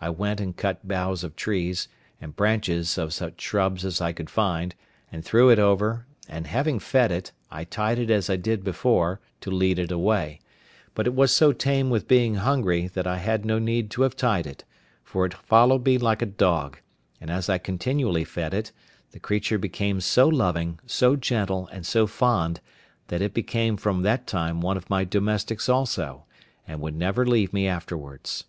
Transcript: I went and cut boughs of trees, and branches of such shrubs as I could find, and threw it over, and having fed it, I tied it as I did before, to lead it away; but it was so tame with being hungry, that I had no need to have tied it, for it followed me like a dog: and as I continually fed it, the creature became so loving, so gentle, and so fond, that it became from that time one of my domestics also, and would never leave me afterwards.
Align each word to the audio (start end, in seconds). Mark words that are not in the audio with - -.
I 0.00 0.10
went 0.10 0.40
and 0.40 0.56
cut 0.56 0.88
boughs 0.88 1.22
of 1.22 1.36
trees, 1.36 1.86
and 2.20 2.34
branches 2.34 2.98
of 2.98 3.12
such 3.14 3.40
shrubs 3.40 3.84
as 3.84 4.00
I 4.00 4.10
could 4.12 4.28
find, 4.28 4.74
and 5.12 5.24
threw 5.24 5.48
it 5.48 5.60
over, 5.60 6.06
and 6.28 6.48
having 6.48 6.80
fed 6.80 7.12
it, 7.12 7.30
I 7.52 7.62
tied 7.62 7.96
it 8.00 8.10
as 8.10 8.28
I 8.28 8.34
did 8.34 8.64
before, 8.64 9.20
to 9.42 9.48
lead 9.52 9.78
it 9.78 9.92
away; 9.92 10.40
but 10.92 11.06
it 11.06 11.14
was 11.14 11.32
so 11.32 11.52
tame 11.52 11.88
with 11.88 12.08
being 12.08 12.34
hungry, 12.34 12.88
that 12.88 13.06
I 13.06 13.18
had 13.18 13.44
no 13.44 13.60
need 13.60 13.92
to 13.92 14.02
have 14.02 14.16
tied 14.16 14.44
it, 14.44 14.64
for 15.04 15.24
it 15.24 15.34
followed 15.34 15.84
me 15.86 15.98
like 15.98 16.20
a 16.20 16.26
dog: 16.26 16.78
and 17.20 17.30
as 17.30 17.48
I 17.48 17.58
continually 17.58 18.24
fed 18.24 18.52
it, 18.52 18.72
the 19.12 19.20
creature 19.20 19.56
became 19.56 20.00
so 20.00 20.26
loving, 20.26 20.80
so 20.84 21.14
gentle, 21.14 21.68
and 21.68 21.86
so 21.86 22.08
fond, 22.08 22.60
that 23.06 23.22
it 23.22 23.32
became 23.32 23.76
from 23.76 24.02
that 24.02 24.26
time 24.26 24.60
one 24.60 24.76
of 24.76 24.90
my 24.90 25.04
domestics 25.04 25.68
also, 25.68 26.24
and 26.66 26.80
would 26.80 26.96
never 26.96 27.24
leave 27.24 27.52
me 27.52 27.68
afterwards. 27.68 28.42